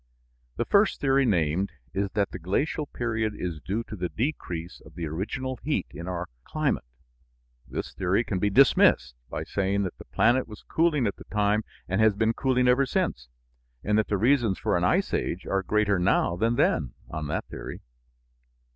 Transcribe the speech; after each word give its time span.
The 0.55 0.65
first 0.65 0.99
theory 0.99 1.27
named 1.27 1.73
is 1.93 2.09
that 2.13 2.31
the 2.31 2.39
glacial 2.39 2.87
period 2.87 3.35
is 3.37 3.59
due 3.61 3.83
to 3.83 3.95
the 3.95 4.09
decrease 4.09 4.81
of 4.83 4.95
the 4.95 5.05
original 5.05 5.57
heat 5.61 5.85
in 5.91 6.07
our 6.07 6.25
climate. 6.43 6.85
This 7.67 7.93
theory 7.93 8.23
can 8.23 8.39
be 8.39 8.49
dismissed 8.49 9.13
by 9.29 9.43
saying 9.43 9.83
that 9.83 9.99
the 9.99 10.05
planet 10.05 10.47
was 10.47 10.63
cooling 10.63 11.05
at 11.05 11.17
the 11.17 11.25
time 11.25 11.63
and 11.87 12.01
has 12.01 12.15
been 12.15 12.33
cooling 12.33 12.67
ever 12.67 12.87
since, 12.87 13.27
and 13.83 13.95
that 13.99 14.07
the 14.07 14.17
reasons 14.17 14.57
for 14.57 14.75
an 14.75 14.83
ice 14.83 15.13
age 15.13 15.45
are 15.45 15.61
greater 15.61 15.99
now 15.99 16.35
than 16.35 16.55
then, 16.55 16.95
on 17.11 17.27
that 17.27 17.45
theory. 17.45 17.81